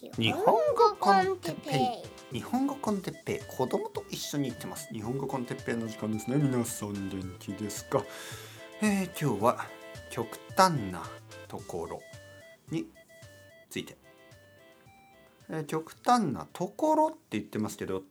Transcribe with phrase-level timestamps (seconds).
[0.00, 2.38] 日本語コンテッペイ。
[2.38, 3.40] 日本語コンテッペイ。
[3.48, 4.86] 子供と一緒に行ってます。
[4.92, 6.36] 日本語コンテッペイの時間ですね。
[6.36, 8.04] 皆さん元気ですか、
[8.80, 9.66] えー、今日は
[10.12, 11.02] 極端な
[11.48, 12.00] ところ
[12.70, 12.86] に
[13.70, 13.96] ついて、
[15.50, 18.04] えー、極端なところって言ってますけど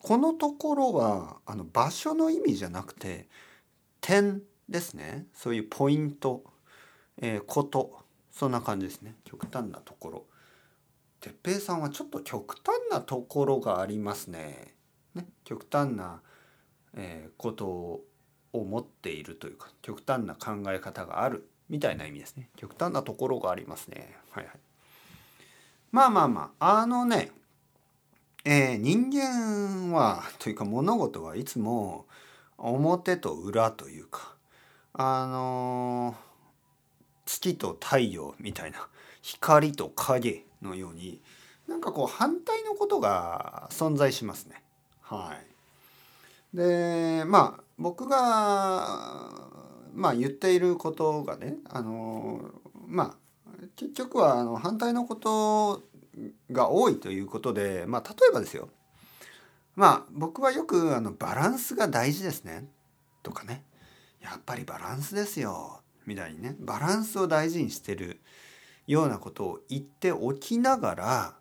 [0.00, 3.28] このところはあの場所の意味じゃなくて
[4.00, 5.26] 点ですね。
[5.34, 6.42] そういうポイント、
[7.22, 7.96] えー、こと。
[8.32, 9.14] そんな感じですね。
[9.24, 10.26] 極端なところ
[11.20, 14.74] 哲平さんはちょっと極端なところがありますね。
[15.14, 16.20] ね極端な、
[16.94, 18.04] えー、ことを
[18.52, 22.50] 持っているというか極端な考え方があるみたいな意味ですね。
[22.56, 24.16] 極端なところがありますね。
[24.30, 24.54] はいはい。
[25.90, 27.30] まあまあまああのね、
[28.44, 32.06] えー、人間はというか物事はいつも
[32.56, 34.34] 表と裏というか
[34.92, 36.28] あのー
[37.28, 38.88] 月と太陽みたいな
[39.20, 41.20] 光と影のように
[41.66, 44.62] なんかこう反対のことが存在しますね。
[45.00, 45.34] は
[46.54, 49.30] い、でまあ僕が
[49.94, 52.50] まあ言っていることがねあの
[52.86, 53.16] まあ
[53.76, 55.82] 結局はあの反対のこと
[56.50, 58.68] が多いということでまあ例えばですよ。
[59.76, 62.68] まあ僕はよくあのバランスが大事ですね。
[63.22, 63.62] とかね。
[64.20, 65.80] やっぱりバランスですよ。
[66.06, 66.56] みたいにね。
[66.58, 68.20] バランスを大事にしてる。
[68.88, 71.34] ようなことを言っておきながら、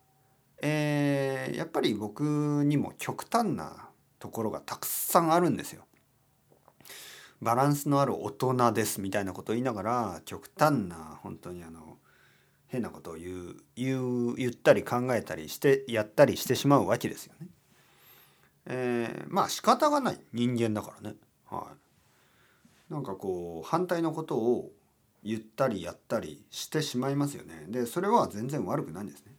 [0.61, 2.21] えー、やっぱり僕
[2.65, 3.87] にも極端な
[4.19, 5.85] ところがたくさんあるんですよ。
[7.41, 11.97] バランスのある大人ですみたいなことを言いながら極端な本当にあの
[12.67, 17.47] 変なことを言う言う言ったり考えたりしてやったりしてしまうわけですよね。
[18.65, 21.15] えー、まあ仕方がない人間だからね。
[21.45, 21.67] は
[22.89, 24.71] い、なんかこう反対のことを
[25.27, 27.65] 言ったりやったりしてしまいますよね。
[27.67, 29.33] でそれは全然悪くないんですね。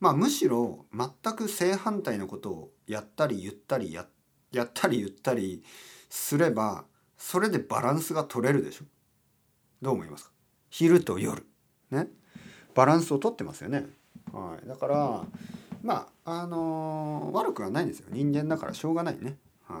[0.00, 4.06] まあむしろ全く正反対のことをやったり言ったりや
[4.52, 5.62] やったり言ったり
[6.08, 6.84] すれば
[7.16, 8.84] それでバランスが取れるでしょ。
[9.82, 10.30] どう思いますか？
[10.70, 11.44] 昼と夜
[11.90, 12.08] ね？
[12.74, 13.86] バランスをとってますよね。
[14.32, 15.24] はい、だから
[15.82, 19.36] まああのー、悪くはないんですよ人間だからしょうがないね。
[19.66, 19.80] は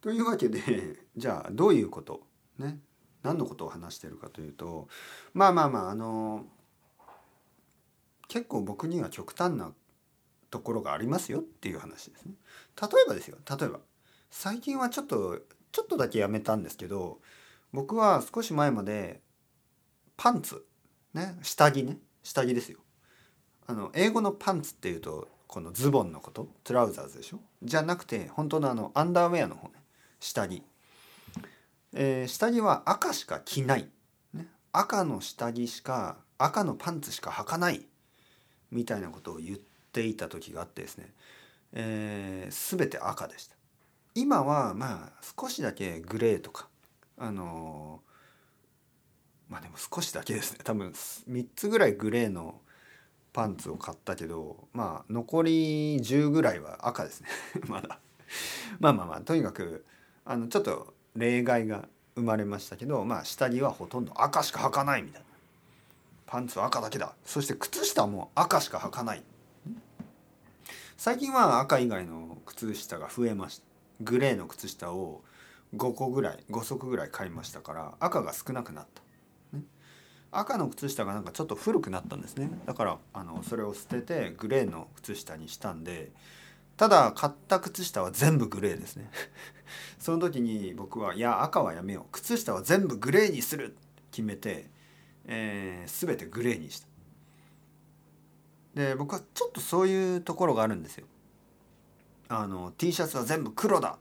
[0.00, 2.22] というわけでじゃあどういうこと？
[2.58, 2.78] ね？
[3.24, 4.86] 何のことを話してるかというと
[5.32, 6.44] まあまあまああの
[8.28, 9.72] 結構僕には極端な
[10.50, 12.34] ところがありますよっていう話ですね。
[12.80, 13.80] 例えばですよ例えば
[14.30, 15.40] 最近はちょっと
[15.72, 17.18] ちょっとだけやめたんですけど
[17.72, 19.20] 僕は少し前まで
[20.16, 20.64] パンツ
[21.12, 22.78] ね下着ね下着ですよ。
[23.66, 27.40] あの英語のパンツっていうとこのズボンのことトラウザーズでしょ？
[27.62, 29.74] じゃなくて本当のあのアンダーウェアの方ね
[30.20, 30.62] 下着
[31.94, 33.88] えー、下着は赤しか着ない、
[34.34, 37.86] ね、赤の下着しか赤のパンツしか履かない。
[38.70, 39.58] みたいなことを言っ
[39.92, 41.12] ていた時があってですね、
[41.72, 43.54] えー、全て赤でした。
[44.14, 46.68] 今はまあ少しだけグレーとか
[47.16, 50.58] あのー、まあでも少しだけですね。
[50.64, 52.60] 多分3つぐらいグレーの
[53.32, 57.28] パンツを買ったけどまあ残り10ぐらいは赤ですね。
[57.68, 58.00] まだ。
[58.80, 59.84] まあまあまあとにかく
[60.24, 65.26] あのちょっと例外が生まれましたけどまあ下着はほとんど赤しか履かないみたいな。
[66.26, 67.12] パンツは赤だけだ。
[67.24, 69.22] そして靴下も赤しか履かない。
[70.96, 73.64] 最近は赤以外の靴下が増えました。
[74.00, 75.22] グレーの靴下を
[75.76, 78.86] 5個ぐらい5足ぐらい買いましたから赤が少なくなっ
[79.52, 79.64] た、ね、
[80.32, 82.50] 赤の靴下がなんかちょっと古くなったんですね。
[82.66, 86.10] だからあのそれを捨ててグレーの靴下にしたんで
[86.76, 89.10] ただ買った靴下は全部グレーですね。
[89.98, 92.12] その時に僕はいや赤はやめよう。
[92.12, 93.76] 靴下は全部グレーにする
[94.10, 94.70] 決めて、
[95.24, 96.88] えー、全てグレーにした。
[98.74, 101.06] で僕はちょっとそういうところがあるんですよ。
[102.28, 103.98] あの T シャツは全部黒だ。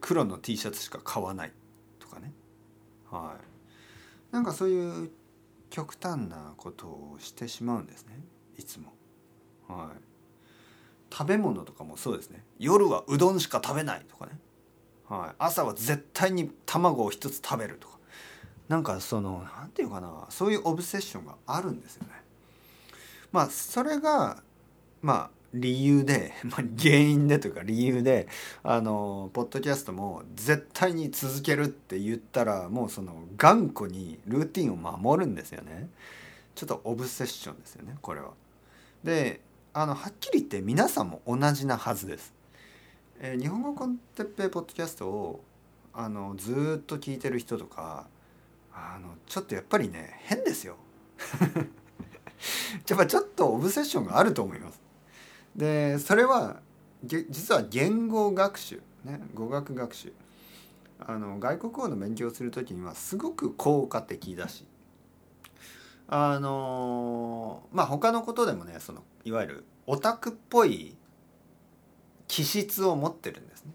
[0.00, 1.52] 黒の T シャツしか買わない。
[1.98, 2.32] とかね。
[3.10, 4.34] はい。
[4.34, 5.10] なんかそういう
[5.70, 8.20] 極端なことをしてしまうんですね。
[8.56, 8.94] いつも。
[9.68, 10.15] はい。
[11.12, 14.32] 食べ物とかもそうですね夜はうどんしか食べないとかね、
[15.08, 17.96] はい、朝は絶対に卵を一つ食べるとか
[18.68, 22.10] なんかその何て言うかなそういうオブセッションがあるんですよね。
[23.30, 24.42] まあそれが
[25.02, 28.28] まあ理由で、 まあ、原因でというか理由で
[28.62, 35.88] あのポッドキャストも絶対に続けるって言ったらもうその頑固にルーティンを守るんですよね。
[36.54, 38.32] ちょっとオブセッションですよねこれは。
[39.04, 39.40] で
[39.78, 42.32] あのはっきり言って皆さんも同じなはずです。
[43.20, 45.44] えー、日本語コンテッペイポッドキャストを
[45.92, 48.06] あのずっと聞いてる人とか
[48.72, 50.76] あのちょっとやっぱりね変ですよ。
[52.88, 54.80] やっぱちょっとオブセッションがあると思います。
[55.54, 56.62] でそれは
[57.04, 60.10] 実は言語学習ね語学学習
[61.00, 64.64] あの外国語の勉強する時にはすごく効果的だし
[66.08, 70.96] あのまあ他のことでもねそのいわゆるオタクっぽい
[72.28, 73.72] 気質を持ってるんですね。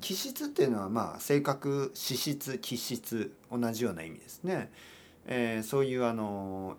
[0.00, 4.70] 気質っていうのはまあ性格資質気質同じような意味ですね。
[5.26, 6.76] えー、そういうあの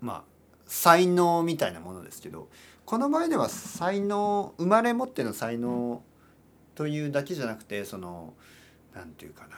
[0.00, 0.22] まあ
[0.66, 2.48] 才能みたいなものですけど
[2.84, 6.02] この場合では才能生まれ持っての才能
[6.74, 8.34] というだけじゃなくてその
[8.94, 9.56] 何て言うかな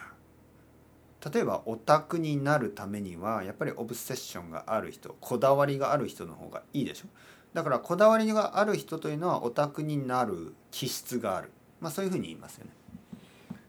[1.32, 7.06] 例えばオタクになるためにはやっぱりオブセッションがある人こだわりがある人の方がいいでしょ？
[7.52, 11.50] だからこだわりがある人というのはオタクになる気質がある。
[11.80, 12.70] まあそういうふうに言いますよね。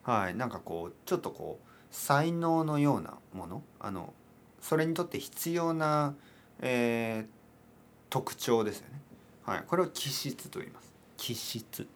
[0.04, 0.36] はい。
[0.36, 4.14] なんかこうちょっとこう才能のようなものあの
[4.62, 6.16] それにとって必要な、
[6.60, 7.28] えー、
[8.10, 9.02] 特徴ですよね。
[9.46, 9.64] はい。
[9.66, 10.94] これを気質と言います。
[11.16, 11.88] 気質。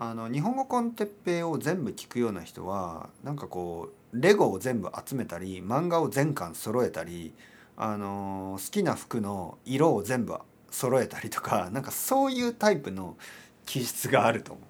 [0.00, 7.34] あの日本語コンテッペイを全部聞くような人はなんかこうレゴを全部集めたり漫画を全巻揃えたり
[7.76, 10.38] あの好きな服の色を全部
[10.70, 13.16] 揃えたりとか なんかそういうタイプの
[13.66, 14.62] 気質があると思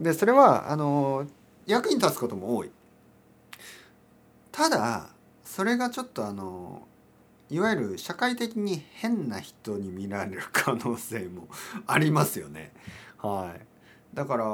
[0.00, 0.02] う。
[0.02, 1.24] でそれはあの
[1.66, 2.70] 役に立つことも多い。
[4.50, 5.10] ただ
[5.44, 6.82] それがちょっとあの
[7.48, 11.46] いわゆる社会的に変な人に見られる可能性も
[11.86, 12.72] ありますよね。
[13.18, 13.71] はい。
[14.14, 14.44] だから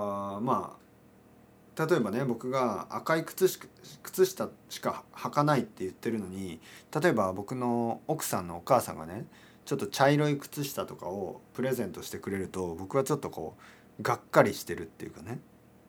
[0.40, 3.58] まあ例えばね僕が赤い靴し
[4.02, 6.60] 靴下しか履かないって言ってるのに
[7.00, 9.26] 例えば僕の奥さんのお母さんがね
[9.64, 13.56] ちょっと茶色い靴下とかをプレゼントしてくれると僕はちょっとこ
[14.00, 15.40] うがっかりしてるっていうかね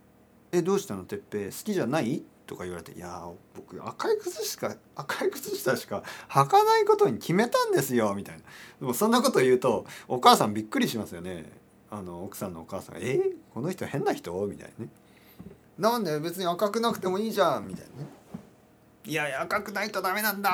[0.52, 1.06] 「えどうしたの？
[1.06, 8.42] てっぺ好きじゃない?」とか言われて「いや僕赤い靴しか赤い靴下しか履かないことに決めたんですよ」みたいな。
[8.80, 11.52] でもそんなこと言うとお母さんびっくりしますよね。
[11.92, 13.14] あの奥さんのお母さんが「え？
[13.16, 13.22] ー、
[13.54, 14.92] この人変な人?」みたいなね
[15.78, 16.20] 「なんで？
[16.20, 18.10] 別に赤くなくてもいいじゃん」みたいなね
[19.06, 20.52] 「いやいや赤くないとダメなんだ!」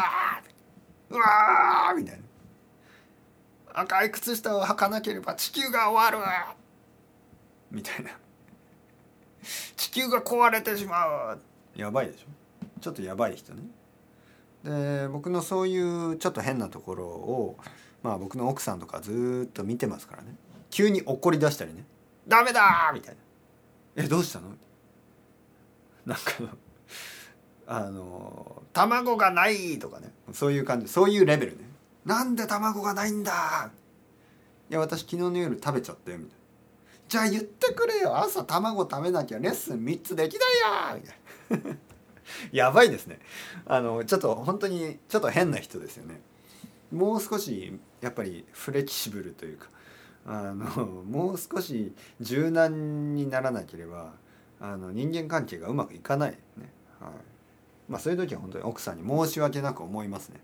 [1.09, 2.23] うわーみたいな
[3.81, 6.25] 「赤い靴下を履かなければ地球が終わる!」
[7.71, 8.11] みたいな
[9.75, 11.39] 「地球が壊れてしまう!」
[11.75, 12.27] やばいでしょ
[12.79, 13.63] ちょっとやばい人ね
[14.63, 15.79] で僕のそうい
[16.13, 17.57] うちょっと変なところを
[18.01, 20.35] まあ僕の奥さんとかずっと見てますからね
[20.75, 21.85] 急に怒り出したりね
[22.27, 23.21] 「ダメだ!」みたいな
[24.03, 24.49] 「えどうしたの?」
[26.05, 26.23] なんか
[27.65, 31.63] あの「卵がない!」とかねそういう感じそういうレベルね
[32.03, 33.71] 「なんで卵がないんだ!」
[34.69, 36.35] いや私昨日の夜食べちゃったよみたいな
[37.07, 40.59] 「じゃあ言ってくれよ朝卵食べなきゃレッスン3つできない
[40.91, 41.77] や!」みたいな
[42.51, 43.19] やばいですね
[43.65, 46.19] あのちょっと本当にちょっと変な人ですよね
[46.91, 49.69] もう少しやっぱりフレキシブルというか
[50.25, 50.65] あの
[51.03, 54.13] もう少し柔軟にならなければ
[54.59, 56.37] あの人間関係がうまくいかないね、
[56.99, 57.11] はい。
[57.87, 60.39] まあ、そういう時は本当に奥さんに申し訳なく思いますね、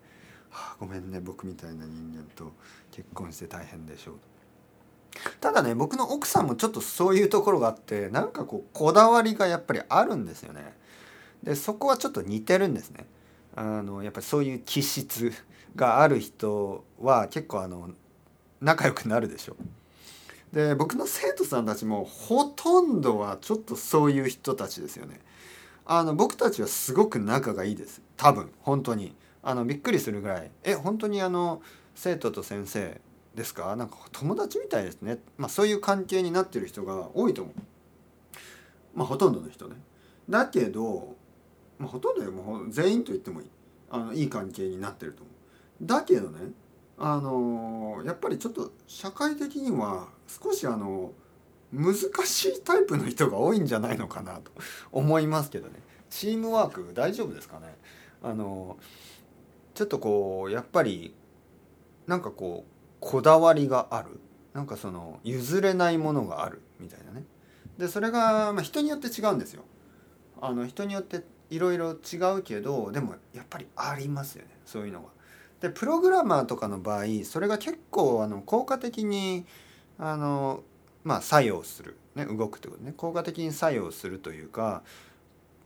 [0.51, 2.51] はあ、ごめんね僕みたいな人間と
[2.92, 4.16] 結婚して大変でしょう。
[5.42, 10.74] ただね僕の奥さんもちょっとそういうところがあってなんかこうこだわりがやっぱりあるんですよね。
[11.44, 13.07] でそこはちょっと似てるんですね。
[13.56, 15.33] あのやっぱりそういう気質
[15.75, 17.90] がある人は結構あの
[18.61, 19.56] 仲良くなるでしょ。
[20.53, 25.19] で僕の生徒さんたちもほとんどはちょっとそういう人たちですよね。
[25.85, 28.01] あの僕たちはすごく仲がいいです。
[28.18, 29.15] 多分本当に。
[29.44, 30.51] あのびっくりするぐらい。
[30.63, 31.61] え本当にあの
[31.95, 33.01] 生徒と先生
[33.33, 33.75] ですか？
[33.75, 35.18] なんか友達みたいですね。
[35.37, 37.53] まあそういう関係になってる人が多いと思う。
[38.94, 39.77] まあほとんどの人ね。
[40.30, 41.15] だけど、
[41.80, 43.47] まあ、ほとんどでも全員と言ってもいい。
[43.89, 45.85] あのいい関係になってると思う。
[45.85, 46.51] だけどね
[47.04, 51.14] あのやっぱりちょっと社会的には少しあの
[51.74, 54.52] 難しいタイプの人が多いんじゃないのかなと
[54.92, 55.80] 思いますけどね。
[56.12, 57.76] チームワーク大丈夫ですかね？
[58.22, 58.78] あの
[59.74, 61.16] ちょっとこうやっぱり
[62.06, 64.20] なんかこうこだわりがある。
[64.54, 66.62] なんかその譲れないものがある。
[66.80, 67.24] みたいなね。
[67.80, 69.64] でそれが、まあ、人によって違うんですよ。
[70.40, 74.52] あの人によっていろいろ違うけどでもやっぱりありますよね。
[74.66, 75.08] そういうのが。
[75.61, 79.45] でプログラマーとかの場合それが結構あの効果的に
[79.97, 80.63] あの、
[81.03, 84.81] まあ、作用する、ね、動くってことね効果的に作用するというか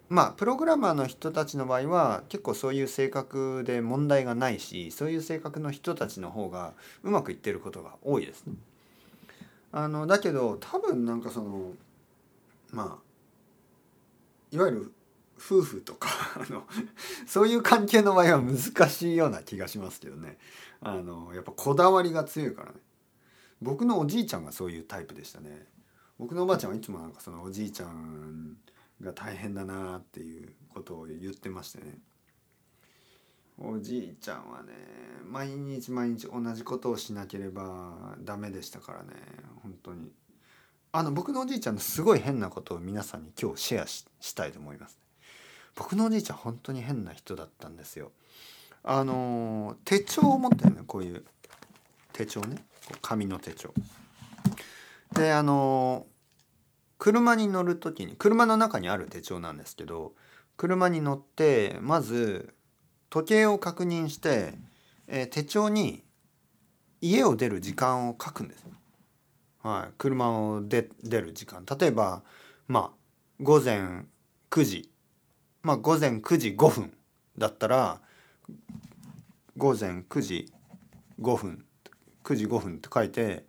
[0.09, 6.73] まあプログラマーの人たちの場合は結構そういう性格で問題がないしそういう性格の人たちの方が
[7.03, 8.53] うまくいってることが多いですね。
[9.71, 11.71] あのだけど多分なんかその
[12.71, 13.05] まあ
[14.51, 14.93] いわゆる
[15.38, 16.10] 夫婦とか
[16.48, 16.68] あの
[17.27, 20.38] そういう関係の場合は難しいような気がしますけどね。
[20.82, 22.80] あのやっぱこだわりが強いからね。
[23.62, 25.68] 僕のおじいちゃんがそういうタイプでしたね。
[26.18, 28.58] 僕のおばあちゃんはいつもなんかそのおじいちゃん
[29.01, 32.00] が大変だなっていうことを言ってましてね。
[33.58, 34.74] おじいちゃんはね
[35.25, 39.15] 毎日毎日同じことをしなければダメでしたからね。
[39.63, 40.12] 本当に。
[40.92, 44.98] あの僕のおじいちゃんのすごい変なことを皆さんに今日シェアしたいと思います、
[45.75, 48.12] 僕のおじいちゃん本当に変な人だったんですよ。
[48.84, 51.25] あの手帳を持ってるねこういう。
[52.13, 52.63] 手帳ね。
[53.01, 53.74] 紙の手帳。
[55.13, 56.05] であの
[56.98, 60.13] 車に乗る時に車の中にある手帳なんですけど
[60.58, 62.53] 車に乗ってまず
[63.10, 64.53] 時計を確認して、
[65.08, 66.03] えー、手帳に
[67.01, 68.65] 家を出る時間を書くんです、
[69.62, 71.65] はい、車を出る時間。
[71.79, 72.24] 例えば
[72.67, 72.98] まあ
[73.41, 74.05] 午前
[74.50, 74.94] 9時。
[75.65, 76.93] まあ午前9時5分
[77.39, 78.00] だったら
[79.57, 80.53] 午前9時
[81.19, 81.65] 5分
[82.24, 83.45] 9時5分って書いて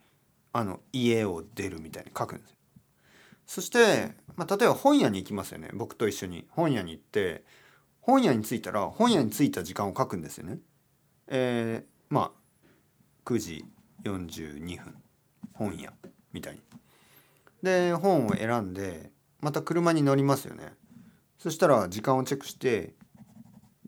[0.54, 2.56] あの家を出るみたいに書くんですよ
[3.46, 7.44] そして、まあ、例えば本屋に行きますよね僕と一緒に本屋に行って
[8.00, 10.58] 本屋に着いたら本屋に着いた時間を書くんですよね。
[11.26, 12.60] えー、まあ
[13.24, 13.64] 9時
[14.04, 14.94] 42分
[15.52, 15.92] 本屋
[16.32, 16.60] みたいに。
[17.62, 20.72] で本を選んでまた車に乗りますよね。
[21.38, 22.94] そしたら時間をチェックして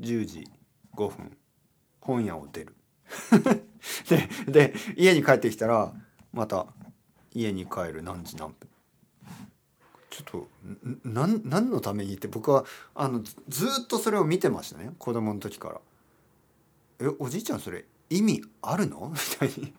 [0.01, 0.49] 10時
[0.97, 1.37] 5分
[2.01, 2.75] 本屋を出る。
[4.09, 5.93] でで家に帰ってきたら
[6.33, 6.67] また
[7.33, 8.69] 家に帰る何時何分
[10.11, 10.49] ちょっと
[11.05, 12.65] 何何のためにって僕は
[12.95, 15.81] あのずっとそれを見てましたね子供の時から
[17.01, 19.13] 「えおじいちゃんそれ意味あるの?
[19.15, 19.75] 」みたいに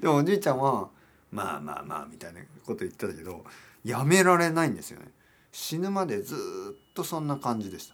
[0.00, 0.90] でもおじいちゃんは
[1.30, 3.44] 「まあまあまあ」みたいなこと言ってたけど
[3.84, 5.06] やめられないんですよね
[5.52, 7.90] 死ぬまでずっとそんな感じでし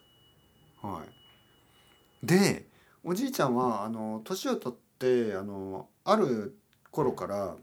[0.82, 2.66] たはいで
[3.02, 6.56] おじいちゃんはあの年を取ってあのある
[6.90, 7.56] 頃から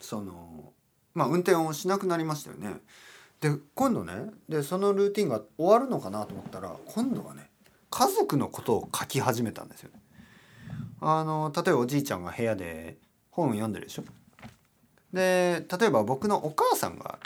[0.00, 0.72] その
[1.16, 2.74] まあ、運転をしなくなりましたよね。
[3.40, 7.48] で今度ねでそのルーティンが終わるのかなと思ったら今度はね
[7.90, 10.00] 家族のことを書き始めたんですよ、ね。
[11.00, 12.98] あの例えばおじいちゃんが部屋で
[13.30, 14.04] 本を読んでるでしょ。
[15.12, 17.18] で例えば僕のお母さんが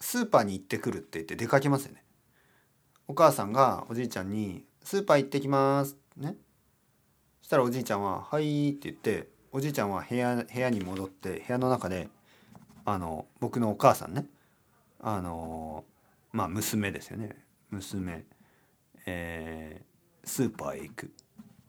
[0.00, 2.04] スーパーに行ってくるって言って出かけますよね。
[3.06, 6.36] お母さんがおじいちゃんに「スーパー行ってきます」ね。
[7.40, 12.08] そしたらおじいちゃんは「はい」って言っておじいちゃんは部屋部屋に戻って部屋の中で
[12.84, 14.26] あの僕のお母さんね
[15.00, 15.84] あの
[16.32, 18.24] まあ娘ですよね娘
[19.06, 21.12] えー、スーパーへ行く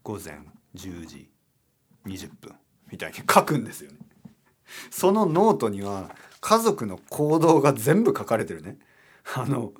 [0.04, 0.40] 午前
[0.76, 1.30] 10時
[2.06, 2.54] 20分
[2.92, 3.98] みたいに書くんですよね。
[4.92, 6.12] そのノートには
[6.42, 8.78] 家族の行動が全部書かれてるね。
[9.36, 9.74] あの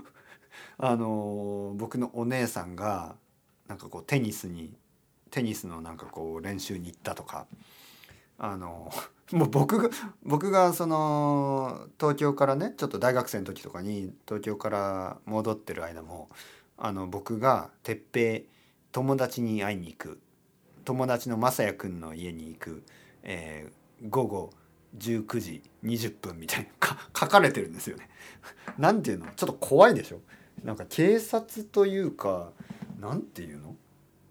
[0.78, 3.16] あの僕のお姉さんが
[3.68, 4.74] なんかこうテニスに
[5.32, 7.48] テニスのなんかこう練習に行ったとか
[8.38, 8.92] あの
[9.32, 9.90] もう僕が
[10.24, 16.30] 僕がその東京からねちょっと大学生の時とかに東京から戻ってる間も
[16.78, 18.42] あの僕が鉄平
[18.92, 20.20] 友達に会いに行く
[20.86, 22.84] 友達の雅也君の家に行く、
[23.24, 24.54] えー、午後
[24.98, 28.10] 19時20分みたいな書かれてるんですよね。
[28.78, 29.28] なんていうの？
[29.36, 30.20] ちょっと怖いでしょ？
[30.64, 32.52] なんか警察というか
[33.00, 33.76] なんていうの？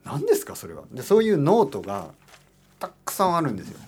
[0.05, 0.85] 何ですかそれは。
[0.93, 2.12] でそういうノートが
[2.79, 3.79] たくさんあるんですよ。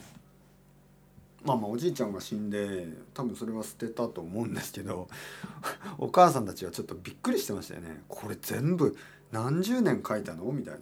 [1.44, 5.08] まあまあおじいちゃんが死んで多分それは捨てたと思うんですけど
[5.96, 8.94] お母さんたちはちょっとびっくりしてましたよねこれ全部
[9.32, 10.44] 何十年書いたの？
[10.52, 10.74] みたい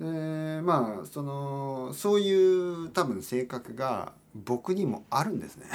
[0.00, 0.56] なね。
[0.56, 5.66] でまあそのそういう多分性格が僕にもあるんですね。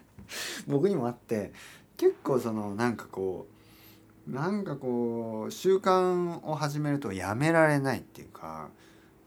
[0.66, 1.52] 僕にもあって
[1.96, 3.46] 結構そのなんかこ
[4.28, 8.68] うなんかこう習慣を始めるとやめられないっていうか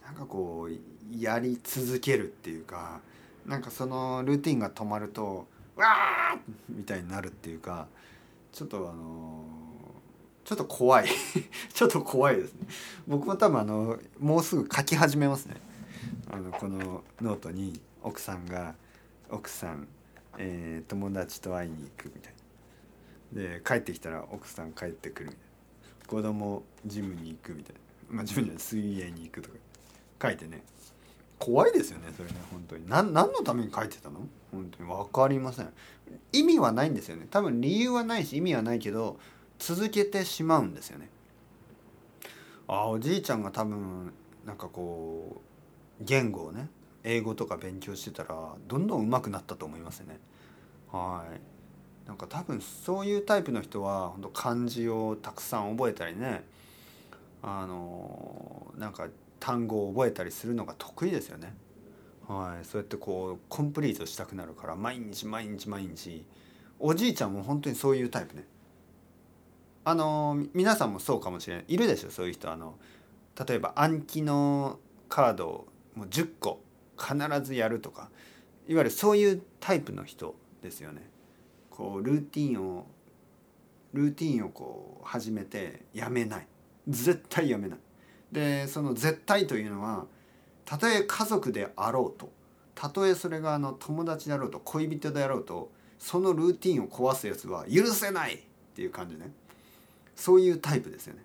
[0.06, 3.02] なんかこうやり続けるっていうか
[3.46, 6.40] なんかそのルーティンが止まるとわー
[6.70, 7.88] みたいになるっていうか
[8.52, 9.44] ちょっとあの
[10.46, 11.08] ちょっと怖い。
[11.74, 12.68] ちょっと怖いですね。
[13.08, 15.56] 僕も多分あのもうすぐ書き始めますね。
[16.30, 17.80] あのこのノートに。
[18.04, 18.76] 奥さんが
[19.30, 19.88] 奥さん、
[20.38, 22.34] えー、友達と会いに行くみたい
[23.34, 23.42] な。
[23.42, 26.08] で帰ってきたら奥さん帰ってくるみたいな。
[26.08, 27.76] 子供ジムに行くみたい
[28.10, 28.18] な。
[28.18, 29.56] まあジムには水泳に行くとか。
[30.22, 30.62] 書いてね。
[31.40, 32.88] 怖いですよねそれね本当に。
[32.88, 34.20] 何何のために書いてたの？
[34.52, 34.90] 本当に。
[34.90, 35.74] 分かりません。
[36.32, 37.28] 意味はないんですよね。
[37.30, 39.20] 多分理由はないし意味はないけど
[39.60, 41.10] 続けてしまうんですよね。
[42.68, 44.14] あおじいちゃんが多分
[44.46, 45.42] なんかこ
[46.00, 46.63] う言語をね
[47.04, 50.20] 英語とか勉強してたらどんどん上手くなったと思いますね。
[50.92, 51.26] は
[52.06, 52.08] い。
[52.08, 56.44] なんか多分そういうタイプの人は本当漢字をたくさん覚えたりね
[57.42, 59.08] あのなんか
[59.40, 61.56] 単語を覚えたりするのが得意ですよね。
[62.28, 66.26] はい、そうやってこうコンプリートしたくなるから毎日毎日毎日。
[66.80, 68.46] おじいちゃんも本当にそういうタイプね。
[69.86, 71.66] あの皆さんもそうかもしれない。
[71.68, 72.52] いるでしょそういう人。
[72.52, 72.76] あの
[73.48, 74.80] 例えば暗記の
[75.10, 76.62] カードをもう10個
[76.98, 78.10] 必ずやるとか
[78.68, 81.10] いわゆるそういうタイプの人ですよね。
[81.70, 82.86] こうルーティンを
[83.94, 86.48] ルーティンをこう始めてやめない
[86.88, 87.80] 絶対やめない。
[88.32, 90.06] でその絶対というのは
[90.66, 92.32] たとえ家族であろうと
[92.74, 98.40] たとえそれがあの友達であろうと恋人であろうとそのルーティンを壊すやつは許せないっ
[98.76, 99.32] ていう感じね
[100.16, 101.24] そういうタイプですよね。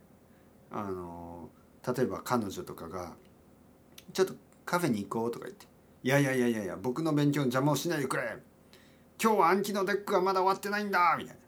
[0.70, 1.48] あの
[1.86, 3.14] 例えば彼女とかが
[4.12, 4.34] 「ちょっと
[4.68, 5.66] カフェに行こう」とか言って
[6.04, 8.36] 「いやいやいやいやいや僕の勉強の邪魔をしないでくれ
[9.22, 11.40] 今日は Anki の deck がまだ終わってないんだ」みたいな、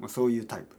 [0.00, 0.76] まあ、そういうタイプ。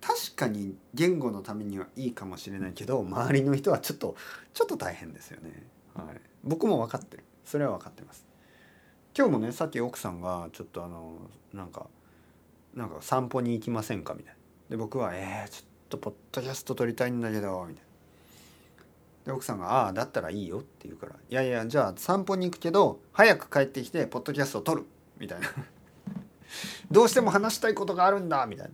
[0.00, 4.14] 確かに言語のためにはいいかもしれないけど周りの人はちょっと
[4.54, 5.66] ちょっと大変ですよね。
[5.94, 8.24] はい、僕も分かってるそれは分かってます。
[9.16, 11.18] 今日もねさっき奥さんがちょっとあの
[11.52, 11.88] なんか
[12.74, 14.14] なんか散歩に行きませんか？
[14.14, 14.38] みたいな。
[14.70, 17.87] で僕は「えー、ちょっとポッドキャスト撮りたいんだけど」みたいな。
[19.28, 24.86] で奥さんが「ああだったらいいよ」って言うから「いやいやじゃあ散歩に行くけど早く帰ってきてポッドキャストを撮る」
[25.20, 25.48] みたいな。
[26.90, 28.72] どうしても話したいことがあるんだみたいな。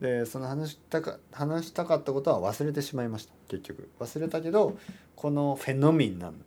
[0.00, 3.90] でその話したか話したかったことは忘れてしまいました結局。
[4.00, 4.78] 忘れたけど
[5.14, 6.38] この phenomenon なの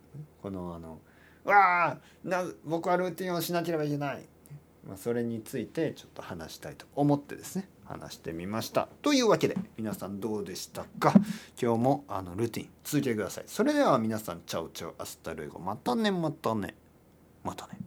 [0.42, 0.98] このあの
[1.44, 1.98] 「わあ
[2.64, 4.26] 僕はルーティンをしなければいけない」
[4.84, 7.68] まあ、それについてちょっと話したいと思ってですね。
[7.84, 8.88] 話してみました。
[9.02, 11.12] というわけで皆さんどうでしたか？
[11.60, 13.44] 今日もあのルーティン続けてください。
[13.46, 16.74] それでは皆さん chao chao hasta luego またねまたね
[17.44, 17.78] またね。